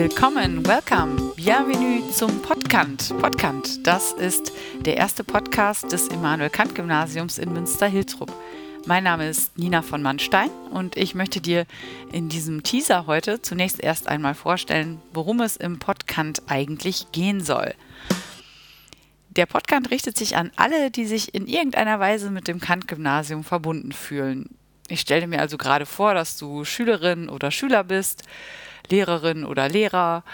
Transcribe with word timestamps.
Willkommen, 0.00 0.66
welcome, 0.66 1.34
bienvenue 1.36 2.10
zum 2.10 2.40
Podcast. 2.40 3.14
Podcast, 3.18 3.80
das 3.86 4.12
ist 4.12 4.50
der 4.80 4.96
erste 4.96 5.22
Podcast 5.22 5.92
des 5.92 6.08
Immanuel 6.08 6.48
Kant 6.48 6.74
Gymnasiums 6.74 7.36
in 7.36 7.52
Münster-Hiltrup. 7.52 8.32
Mein 8.86 9.04
Name 9.04 9.28
ist 9.28 9.58
Nina 9.58 9.82
von 9.82 10.00
Mannstein 10.00 10.48
und 10.70 10.96
ich 10.96 11.14
möchte 11.14 11.42
dir 11.42 11.66
in 12.12 12.30
diesem 12.30 12.62
Teaser 12.62 13.06
heute 13.06 13.42
zunächst 13.42 13.78
erst 13.78 14.08
einmal 14.08 14.32
vorstellen, 14.32 15.02
worum 15.12 15.40
es 15.40 15.58
im 15.58 15.78
Podcast 15.78 16.44
eigentlich 16.46 17.12
gehen 17.12 17.42
soll. 17.42 17.74
Der 19.28 19.44
Podcast 19.44 19.90
richtet 19.90 20.16
sich 20.16 20.34
an 20.34 20.50
alle, 20.56 20.90
die 20.90 21.04
sich 21.04 21.34
in 21.34 21.46
irgendeiner 21.46 22.00
Weise 22.00 22.30
mit 22.30 22.48
dem 22.48 22.58
Kant-Gymnasium 22.58 23.44
verbunden 23.44 23.92
fühlen. 23.92 24.48
Ich 24.88 25.02
stelle 25.02 25.26
mir 25.26 25.40
also 25.40 25.58
gerade 25.58 25.84
vor, 25.84 26.14
dass 26.14 26.38
du 26.38 26.64
Schülerin 26.64 27.28
oder 27.28 27.50
Schüler 27.50 27.84
bist, 27.84 28.24
Lehrerin 28.90 29.44
oder 29.44 29.68
Lehrer, 29.68 30.24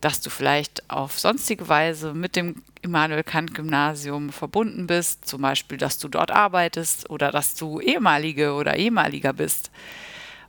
dass 0.00 0.20
du 0.20 0.30
vielleicht 0.30 0.88
auf 0.90 1.18
sonstige 1.18 1.68
Weise 1.68 2.14
mit 2.14 2.36
dem 2.36 2.62
Immanuel 2.82 3.24
Kant 3.24 3.54
Gymnasium 3.54 4.30
verbunden 4.30 4.86
bist, 4.86 5.26
zum 5.26 5.42
Beispiel, 5.42 5.78
dass 5.78 5.98
du 5.98 6.08
dort 6.08 6.30
arbeitest 6.30 7.10
oder 7.10 7.30
dass 7.30 7.54
du 7.54 7.80
ehemalige 7.80 8.52
oder 8.52 8.76
ehemaliger 8.76 9.32
bist. 9.32 9.70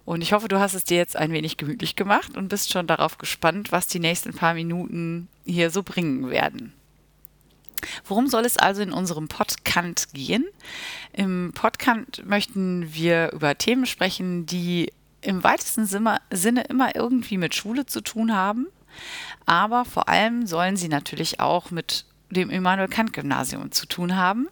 Und 0.05 0.21
ich 0.21 0.31
hoffe, 0.33 0.47
du 0.47 0.59
hast 0.59 0.73
es 0.73 0.83
dir 0.83 0.97
jetzt 0.97 1.17
ein 1.17 1.31
wenig 1.31 1.57
gemütlich 1.57 1.95
gemacht 1.95 2.37
und 2.37 2.47
bist 2.47 2.71
schon 2.71 2.87
darauf 2.87 3.17
gespannt, 3.17 3.71
was 3.71 3.87
die 3.87 3.99
nächsten 3.99 4.33
paar 4.33 4.53
Minuten 4.53 5.27
hier 5.45 5.69
so 5.69 5.83
bringen 5.83 6.29
werden. 6.29 6.73
Worum 8.05 8.27
soll 8.27 8.45
es 8.45 8.57
also 8.57 8.81
in 8.81 8.91
unserem 8.93 9.27
Podcast 9.27 10.13
gehen? 10.13 10.45
Im 11.13 11.51
Podcast 11.53 12.23
möchten 12.25 12.93
wir 12.93 13.31
über 13.33 13.57
Themen 13.57 13.85
sprechen, 13.85 14.45
die 14.45 14.91
im 15.21 15.43
weitesten 15.43 15.85
Sinne 15.85 16.61
immer 16.69 16.95
irgendwie 16.95 17.37
mit 17.37 17.55
Schule 17.55 17.85
zu 17.85 18.01
tun 18.01 18.35
haben, 18.35 18.67
aber 19.45 19.85
vor 19.85 20.09
allem 20.09 20.47
sollen 20.47 20.77
sie 20.77 20.89
natürlich 20.89 21.39
auch 21.39 21.71
mit 21.71 22.05
dem 22.29 22.49
Immanuel 22.49 22.87
Kant 22.87 23.13
Gymnasium 23.13 23.71
zu 23.71 23.85
tun 23.85 24.15
haben. 24.15 24.47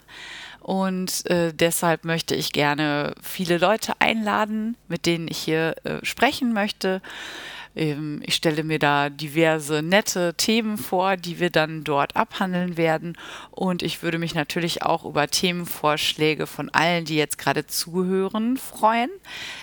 Und 0.66 1.30
äh, 1.30 1.54
deshalb 1.54 2.04
möchte 2.04 2.34
ich 2.34 2.50
gerne 2.50 3.14
viele 3.22 3.58
Leute 3.58 3.92
einladen, 4.00 4.76
mit 4.88 5.06
denen 5.06 5.28
ich 5.28 5.38
hier 5.38 5.76
äh, 5.84 6.04
sprechen 6.04 6.52
möchte. 6.52 7.00
Ähm, 7.76 8.20
ich 8.26 8.34
stelle 8.34 8.64
mir 8.64 8.80
da 8.80 9.08
diverse 9.08 9.80
nette 9.80 10.34
Themen 10.34 10.76
vor, 10.76 11.16
die 11.16 11.38
wir 11.38 11.50
dann 11.50 11.84
dort 11.84 12.16
abhandeln 12.16 12.76
werden. 12.76 13.16
Und 13.52 13.84
ich 13.84 14.02
würde 14.02 14.18
mich 14.18 14.34
natürlich 14.34 14.82
auch 14.82 15.04
über 15.04 15.28
Themenvorschläge 15.28 16.48
von 16.48 16.68
allen, 16.70 17.04
die 17.04 17.14
jetzt 17.14 17.38
gerade 17.38 17.68
zuhören, 17.68 18.56
freuen. 18.56 19.10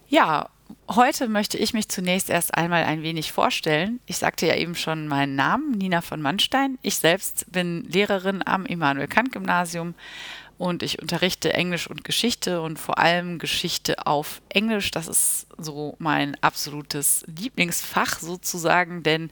Ja, 0.08 0.50
Heute 0.88 1.28
möchte 1.28 1.58
ich 1.58 1.74
mich 1.74 1.90
zunächst 1.90 2.30
erst 2.30 2.56
einmal 2.56 2.84
ein 2.84 3.02
wenig 3.02 3.32
vorstellen. 3.32 4.00
Ich 4.06 4.18
sagte 4.18 4.46
ja 4.46 4.56
eben 4.56 4.76
schon 4.76 5.08
meinen 5.08 5.36
Namen, 5.36 5.72
Nina 5.72 6.02
von 6.02 6.22
Mannstein. 6.22 6.78
Ich 6.84 6.98
selbst 6.98 7.52
bin 7.52 7.86
Lehrerin 7.86 8.44
am 8.46 8.66
Immanuel 8.66 9.08
Kant 9.08 9.32
Gymnasium 9.32 9.96
und 10.60 10.84
ich 10.84 11.02
unterrichte 11.02 11.54
Englisch 11.54 11.90
und 11.90 12.04
Geschichte 12.04 12.62
und 12.62 12.78
vor 12.78 13.00
allem 13.00 13.40
Geschichte 13.40 14.06
auf 14.06 14.42
Englisch. 14.50 14.92
Das 14.92 15.08
ist 15.08 15.48
so 15.58 15.96
mein 16.00 16.36
absolutes 16.42 17.24
Lieblingsfach 17.28 18.20
sozusagen, 18.20 19.02
denn 19.02 19.32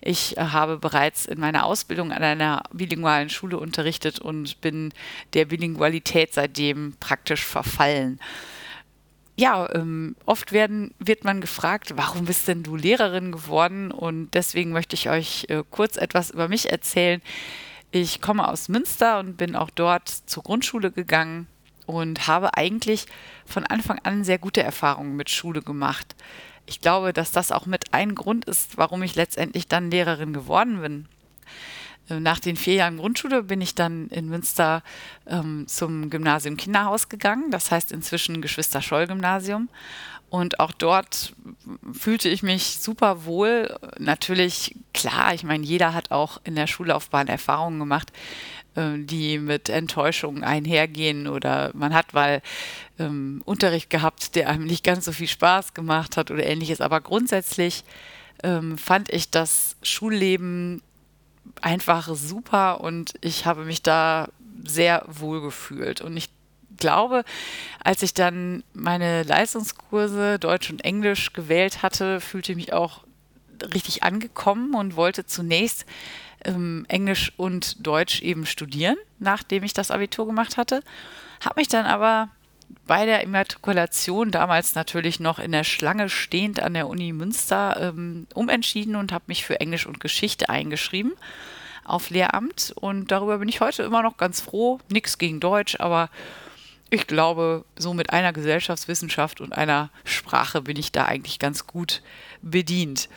ich 0.00 0.36
habe 0.38 0.78
bereits 0.78 1.26
in 1.26 1.38
meiner 1.38 1.66
Ausbildung 1.66 2.10
an 2.10 2.22
einer 2.22 2.62
bilingualen 2.72 3.28
Schule 3.28 3.58
unterrichtet 3.58 4.18
und 4.18 4.62
bin 4.62 4.94
der 5.34 5.44
Bilingualität 5.44 6.32
seitdem 6.32 6.94
praktisch 6.98 7.44
verfallen 7.44 8.18
ja, 9.34 9.66
ähm, 9.74 10.14
oft 10.26 10.52
werden, 10.52 10.94
wird 10.98 11.24
man 11.24 11.40
gefragt, 11.40 11.94
warum 11.96 12.26
bist 12.26 12.48
denn 12.48 12.62
du 12.62 12.76
Lehrerin 12.76 13.32
geworden? 13.32 13.90
Und 13.90 14.30
deswegen 14.34 14.72
möchte 14.72 14.94
ich 14.94 15.08
euch 15.08 15.46
äh, 15.48 15.64
kurz 15.70 15.96
etwas 15.96 16.30
über 16.30 16.48
mich 16.48 16.70
erzählen. 16.70 17.22
Ich 17.94 18.22
komme 18.22 18.48
aus 18.48 18.70
Münster 18.70 19.18
und 19.18 19.36
bin 19.36 19.54
auch 19.54 19.68
dort 19.68 20.08
zur 20.08 20.42
Grundschule 20.42 20.90
gegangen 20.90 21.46
und 21.84 22.26
habe 22.26 22.56
eigentlich 22.56 23.04
von 23.44 23.66
Anfang 23.66 23.98
an 24.02 24.24
sehr 24.24 24.38
gute 24.38 24.62
Erfahrungen 24.62 25.14
mit 25.14 25.28
Schule 25.28 25.60
gemacht. 25.60 26.16
Ich 26.64 26.80
glaube, 26.80 27.12
dass 27.12 27.32
das 27.32 27.52
auch 27.52 27.66
mit 27.66 27.92
ein 27.92 28.14
Grund 28.14 28.46
ist, 28.46 28.78
warum 28.78 29.02
ich 29.02 29.14
letztendlich 29.14 29.68
dann 29.68 29.90
Lehrerin 29.90 30.32
geworden 30.32 30.80
bin. 30.80 31.06
Äh, 32.08 32.20
nach 32.20 32.40
den 32.40 32.56
vier 32.56 32.74
Jahren 32.74 32.98
Grundschule 32.98 33.42
bin 33.42 33.60
ich 33.60 33.74
dann 33.74 34.08
in 34.08 34.28
Münster 34.28 34.82
ähm, 35.26 35.66
zum 35.66 36.10
Gymnasium 36.10 36.56
Kinderhaus 36.56 37.08
gegangen, 37.08 37.50
das 37.50 37.70
heißt 37.70 37.92
inzwischen 37.92 38.42
Geschwister-Scholl-Gymnasium. 38.42 39.68
Und 40.32 40.60
auch 40.60 40.72
dort 40.72 41.34
fühlte 41.92 42.30
ich 42.30 42.42
mich 42.42 42.78
super 42.80 43.26
wohl. 43.26 43.76
Natürlich, 43.98 44.74
klar, 44.94 45.34
ich 45.34 45.44
meine, 45.44 45.62
jeder 45.62 45.92
hat 45.92 46.10
auch 46.10 46.40
in 46.44 46.56
der 46.56 46.66
Schullaufbahn 46.66 47.28
Erfahrungen 47.28 47.78
gemacht, 47.78 48.12
äh, 48.74 48.96
die 48.96 49.38
mit 49.38 49.68
Enttäuschungen 49.68 50.42
einhergehen 50.42 51.26
oder 51.26 51.70
man 51.74 51.92
hat 51.92 52.14
mal 52.14 52.40
ähm, 52.98 53.42
Unterricht 53.44 53.90
gehabt, 53.90 54.34
der 54.34 54.48
einem 54.48 54.64
nicht 54.64 54.84
ganz 54.84 55.04
so 55.04 55.12
viel 55.12 55.28
Spaß 55.28 55.74
gemacht 55.74 56.16
hat 56.16 56.30
oder 56.30 56.46
ähnliches. 56.46 56.80
Aber 56.80 57.02
grundsätzlich 57.02 57.84
ähm, 58.42 58.78
fand 58.78 59.12
ich 59.12 59.30
das 59.30 59.76
Schulleben 59.82 60.80
einfach 61.60 62.08
super 62.14 62.80
und 62.80 63.14
ich 63.20 63.46
habe 63.46 63.64
mich 63.64 63.82
da 63.82 64.28
sehr 64.64 65.04
wohl 65.08 65.40
gefühlt. 65.40 66.00
Und 66.00 66.16
ich 66.16 66.28
glaube, 66.76 67.24
als 67.82 68.02
ich 68.02 68.14
dann 68.14 68.64
meine 68.74 69.22
Leistungskurse 69.22 70.38
Deutsch 70.38 70.70
und 70.70 70.84
Englisch 70.84 71.32
gewählt 71.32 71.82
hatte, 71.82 72.20
fühlte 72.20 72.52
ich 72.52 72.56
mich 72.56 72.72
auch 72.72 73.04
richtig 73.74 74.02
angekommen 74.02 74.74
und 74.74 74.96
wollte 74.96 75.24
zunächst 75.24 75.86
ähm, 76.44 76.84
Englisch 76.88 77.32
und 77.36 77.86
Deutsch 77.86 78.20
eben 78.22 78.46
studieren, 78.46 78.96
nachdem 79.18 79.62
ich 79.62 79.72
das 79.72 79.90
Abitur 79.90 80.26
gemacht 80.26 80.56
hatte. 80.56 80.82
Habe 81.40 81.60
mich 81.60 81.68
dann 81.68 81.86
aber 81.86 82.28
bei 82.86 83.06
der 83.06 83.22
Immatrikulation 83.22 84.30
damals 84.30 84.74
natürlich 84.74 85.20
noch 85.20 85.38
in 85.38 85.52
der 85.52 85.64
Schlange 85.64 86.08
stehend 86.08 86.60
an 86.60 86.74
der 86.74 86.88
Uni 86.88 87.12
Münster 87.12 87.76
ähm, 87.80 88.26
umentschieden 88.34 88.96
und 88.96 89.12
habe 89.12 89.24
mich 89.26 89.44
für 89.44 89.60
Englisch 89.60 89.86
und 89.86 90.00
Geschichte 90.00 90.48
eingeschrieben 90.48 91.12
auf 91.84 92.10
Lehramt. 92.10 92.72
Und 92.76 93.10
darüber 93.10 93.38
bin 93.38 93.48
ich 93.48 93.60
heute 93.60 93.82
immer 93.82 94.02
noch 94.02 94.16
ganz 94.16 94.40
froh. 94.40 94.78
Nichts 94.88 95.18
gegen 95.18 95.40
Deutsch, 95.40 95.76
aber 95.78 96.10
ich 96.90 97.06
glaube, 97.06 97.64
so 97.76 97.94
mit 97.94 98.12
einer 98.12 98.32
Gesellschaftswissenschaft 98.32 99.40
und 99.40 99.54
einer 99.54 99.90
Sprache 100.04 100.60
bin 100.60 100.76
ich 100.76 100.92
da 100.92 101.06
eigentlich 101.06 101.38
ganz 101.38 101.66
gut 101.66 102.02
bedient. 102.42 103.08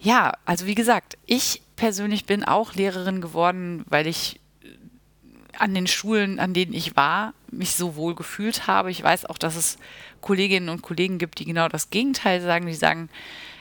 Ja, 0.00 0.34
also 0.44 0.66
wie 0.66 0.74
gesagt, 0.74 1.16
ich 1.24 1.62
persönlich 1.76 2.26
bin 2.26 2.44
auch 2.44 2.74
Lehrerin 2.74 3.20
geworden, 3.22 3.84
weil 3.88 4.06
ich 4.06 4.40
an 5.58 5.74
den 5.74 5.86
Schulen, 5.86 6.38
an 6.38 6.54
denen 6.54 6.72
ich 6.72 6.96
war, 6.96 7.34
mich 7.50 7.74
so 7.74 7.96
wohl 7.96 8.14
gefühlt 8.14 8.66
habe. 8.66 8.90
Ich 8.90 9.02
weiß 9.02 9.26
auch, 9.26 9.38
dass 9.38 9.56
es 9.56 9.78
Kolleginnen 10.20 10.68
und 10.68 10.82
Kollegen 10.82 11.18
gibt, 11.18 11.38
die 11.38 11.44
genau 11.44 11.68
das 11.68 11.90
Gegenteil 11.90 12.40
sagen. 12.40 12.66
Die 12.66 12.74
sagen, 12.74 13.08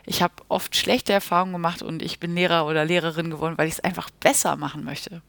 ich 0.05 0.21
habe 0.21 0.33
oft 0.49 0.75
schlechte 0.75 1.13
Erfahrungen 1.13 1.53
gemacht 1.53 1.81
und 1.81 2.01
ich 2.01 2.19
bin 2.19 2.35
Lehrer 2.35 2.65
oder 2.65 2.85
Lehrerin 2.85 3.29
geworden, 3.29 3.57
weil 3.57 3.67
ich 3.67 3.75
es 3.75 3.79
einfach 3.79 4.09
besser 4.09 4.55
machen 4.55 4.83
möchte. 4.83 5.21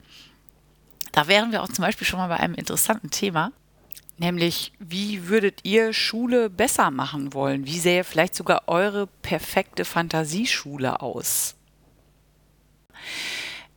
Da 1.13 1.29
wären 1.29 1.53
wir 1.53 1.63
auch 1.63 1.69
zum 1.69 1.85
Beispiel 1.85 2.07
schon 2.07 2.19
mal 2.19 2.29
bei 2.29 2.39
einem 2.39 2.55
interessanten 2.55 3.11
Thema, 3.11 3.53
nämlich 4.19 4.73
wie 4.81 5.29
würdet 5.29 5.61
ihr 5.63 5.93
Schule 5.93 6.51
besser 6.51 6.91
machen 6.91 7.33
wollen? 7.35 7.67
Wie 7.67 7.79
sähe 7.79 8.03
vielleicht 8.03 8.35
sogar 8.35 8.63
eure 8.67 9.07
perfekte 9.23 9.85
Fantasieschule 9.85 11.01
aus? 11.01 11.55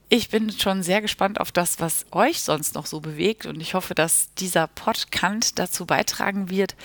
Ich 0.10 0.30
bin 0.30 0.50
schon 0.52 0.84
sehr 0.84 1.02
gespannt 1.02 1.42
auf 1.42 1.52
das, 1.52 1.82
was 1.82 2.06
euch 2.12 2.42
sonst 2.42 2.76
noch 2.76 2.86
so 2.86 3.02
bewegt 3.02 3.46
und 3.46 3.60
ich 3.60 3.74
hoffe, 3.74 3.94
dass 3.94 4.34
dieser 4.36 4.68
Podcast 4.68 5.60
dazu 5.60 5.86
beitragen 5.86 6.50
wird, 6.50 6.76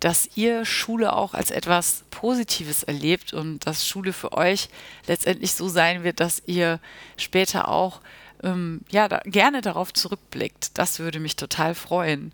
dass 0.00 0.30
ihr 0.36 0.64
Schule 0.64 1.12
auch 1.12 1.34
als 1.34 1.50
etwas 1.50 2.02
Positives 2.10 2.82
erlebt 2.82 3.34
und 3.34 3.66
dass 3.66 3.86
Schule 3.86 4.14
für 4.14 4.32
euch 4.32 4.70
letztendlich 5.06 5.52
so 5.52 5.68
sein 5.68 6.02
wird, 6.02 6.18
dass 6.18 6.42
ihr 6.46 6.80
später 7.18 7.68
auch 7.68 8.00
ähm, 8.42 8.80
ja, 8.90 9.06
da, 9.06 9.20
gerne 9.26 9.60
darauf 9.60 9.92
zurückblickt. 9.92 10.70
Das 10.78 10.98
würde 10.98 11.20
mich 11.20 11.36
total 11.36 11.74
freuen. 11.74 12.32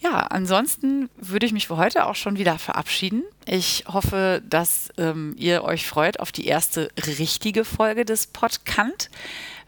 Ja, 0.00 0.18
ansonsten 0.18 1.08
würde 1.16 1.46
ich 1.46 1.52
mich 1.52 1.68
für 1.68 1.78
heute 1.78 2.06
auch 2.06 2.14
schon 2.14 2.36
wieder 2.36 2.58
verabschieden. 2.58 3.22
Ich 3.46 3.84
hoffe, 3.88 4.42
dass 4.48 4.90
ähm, 4.98 5.34
ihr 5.38 5.64
euch 5.64 5.86
freut 5.86 6.20
auf 6.20 6.32
die 6.32 6.46
erste 6.46 6.90
richtige 7.06 7.64
Folge 7.64 8.04
des 8.04 8.26
Podcast, 8.26 9.10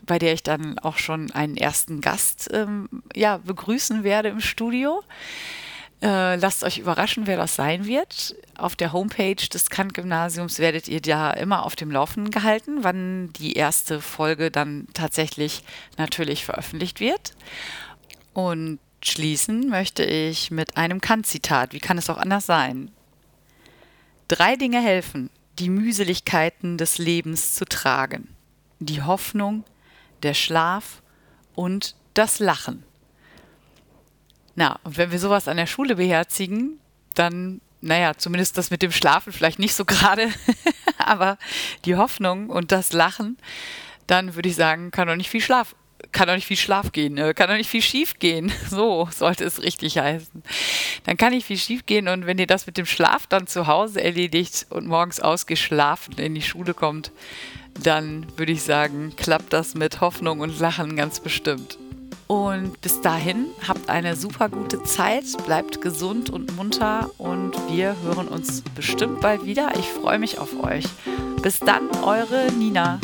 bei 0.03 0.19
der 0.19 0.35
ich 0.35 0.43
dann 0.43 0.79
auch 0.79 0.99
schon 0.99 1.31
einen 1.33 1.57
ersten 1.57 2.01
Gast 2.01 2.51
ähm, 2.53 2.89
ja, 3.17 3.39
begrüßen 3.39 4.05
werde 4.05 4.29
im 4.29 4.41
Studio. 4.41 5.03
Äh, 6.01 6.37
lasst 6.37 6.63
euch 6.63 6.79
überraschen, 6.79 7.27
wer 7.27 7.37
das 7.37 7.57
sein 7.57 7.87
wird. 7.87 8.37
Auf 8.57 8.77
der 8.77 8.93
Homepage 8.93 9.35
des 9.35 9.71
Kant-Gymnasiums 9.71 10.59
werdet 10.61 10.87
ihr 10.87 11.01
ja 11.05 11.31
immer 11.31 11.65
auf 11.65 11.75
dem 11.75 11.91
Laufenden 11.91 12.31
gehalten, 12.31 12.85
wann 12.85 13.33
die 13.33 13.55
erste 13.55 14.01
Folge 14.01 14.51
dann 14.51 14.87
tatsächlich 14.95 15.65
natürlich 15.97 16.45
veröffentlicht 16.45 17.01
wird. 17.01 17.33
Und 18.33 18.79
schließen 19.03 19.69
möchte 19.69 20.05
ich 20.05 20.51
mit 20.51 20.77
einem 20.77 21.01
Kant-Zitat. 21.01 21.73
Wie 21.73 21.81
kann 21.81 21.99
es 21.99 22.11
auch 22.11 22.19
anders 22.19 22.47
sein? 22.47 22.91
Drei 24.29 24.57
Dinge 24.57 24.81
helfen, 24.81 25.31
die 25.59 25.71
Mühseligkeiten 25.71 26.79
des 26.79 26.99
Lebens 26.99 27.55
zu 27.55 27.65
tragen. 27.65 28.29
Die 28.79 29.03
Hoffnung, 29.03 29.65
der 30.23 30.35
Schlaf 30.35 31.03
und 31.55 31.95
das 32.15 32.39
Lachen. 32.39 32.85
Na, 34.55 34.79
und 34.83 34.97
wenn 34.97 35.13
wir 35.13 35.19
sowas 35.19 35.49
an 35.49 35.57
der 35.57 35.67
Schule 35.67 35.97
beherzigen, 35.97 36.81
dann, 37.15 37.61
naja, 37.81 38.15
zumindest 38.17 38.59
das 38.59 38.71
mit 38.71 38.83
dem 38.83 38.93
Schlafen 38.93 39.33
vielleicht 39.33 39.59
nicht 39.59 39.75
so 39.75 39.85
gerade, 39.85 40.29
aber 40.99 41.39
die 41.85 41.97
Hoffnung 41.97 42.51
und 42.51 42.73
das 42.73 42.93
Lachen, 42.93 43.39
dann 44.07 44.35
würde 44.35 44.49
ich 44.49 44.57
sagen, 44.57 44.91
kann 44.91 45.07
doch 45.07 45.17
nicht 45.17 45.31
viel 45.31 45.41
Schlaf, 45.41 45.75
kann 46.13 46.29
doch 46.29 46.35
nicht 46.35 46.47
viel 46.47 46.57
Schlaf 46.57 46.93
gehen, 46.93 47.15
ne? 47.15 47.35
kann 47.35 47.49
doch 47.49 47.57
nicht 47.57 47.71
viel 47.71 47.83
schief 47.83 48.19
gehen. 48.19 48.53
So 48.71 49.09
sollte 49.11 49.45
es 49.45 49.63
richtig 49.63 49.99
heißen. 49.99 50.43
Dann 51.05 51.17
kann 51.17 51.33
nicht 51.33 51.47
viel 51.47 51.57
schief 51.57 51.87
gehen 51.87 52.09
und 52.09 52.27
wenn 52.27 52.39
ihr 52.39 52.47
das 52.47 52.67
mit 52.67 52.77
dem 52.77 52.87
Schlaf 52.87 53.27
dann 53.27 53.47
zu 53.47 53.67
Hause 53.67 54.03
erledigt 54.03 54.67
und 54.71 54.87
morgens 54.87 55.21
ausgeschlafen 55.21 56.19
in 56.19 56.35
die 56.35 56.43
Schule 56.43 56.75
kommt, 56.75 57.13
dann 57.83 58.27
würde 58.37 58.53
ich 58.53 58.63
sagen, 58.63 59.15
klappt 59.17 59.53
das 59.53 59.75
mit 59.75 60.01
Hoffnung 60.01 60.41
und 60.41 60.59
Lachen 60.59 60.97
ganz 60.97 61.21
bestimmt. 61.21 61.79
Und 62.27 62.79
bis 62.83 63.01
dahin 63.01 63.47
habt 63.67 63.89
eine 63.89 64.15
super 64.15 64.51
gute 64.51 64.83
Zeit, 64.83 65.25
bleibt 65.47 65.81
gesund 65.81 66.29
und 66.29 66.55
munter 66.57 67.11
und 67.17 67.53
wir 67.71 67.97
hören 68.03 68.29
uns 68.29 68.63
bestimmt 68.75 69.23
bald 69.23 69.47
wieder. 69.47 69.73
Ich 69.79 69.87
freue 69.87 70.19
mich 70.19 70.39
auf 70.39 70.63
euch. 70.63 70.85
Bis 71.41 71.59
dann, 71.59 71.89
eure 72.05 72.53
Nina. 72.53 73.01